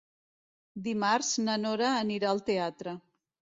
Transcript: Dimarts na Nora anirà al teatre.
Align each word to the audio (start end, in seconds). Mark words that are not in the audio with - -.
Dimarts 0.87 1.29
na 1.45 1.59
Nora 1.67 1.91
anirà 1.99 2.33
al 2.35 2.43
teatre. 2.51 2.99